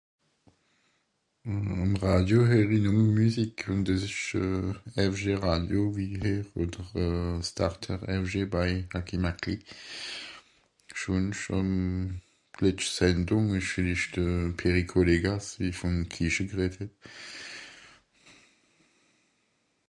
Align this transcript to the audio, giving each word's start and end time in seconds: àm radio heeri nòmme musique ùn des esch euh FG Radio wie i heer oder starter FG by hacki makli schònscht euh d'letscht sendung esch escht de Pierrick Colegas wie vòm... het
àm 1.83 1.91
radio 2.07 2.39
heeri 2.51 2.77
nòmme 2.85 3.07
musique 3.19 3.61
ùn 3.71 3.79
des 3.87 4.01
esch 4.09 4.29
euh 4.45 4.67
FG 5.11 5.23
Radio 5.47 5.79
wie 5.95 6.09
i 6.13 6.17
heer 6.23 6.45
oder 6.63 6.87
starter 7.49 7.99
FG 8.23 8.33
by 8.55 8.69
hacki 8.93 9.17
makli 9.25 9.55
schònscht 10.99 11.47
euh 11.57 12.05
d'letscht 12.57 12.91
sendung 12.97 13.47
esch 13.59 13.73
escht 13.95 14.11
de 14.17 14.27
Pierrick 14.57 14.89
Colegas 14.95 15.45
wie 15.59 15.73
vòm... 15.79 15.95
het 16.61 16.89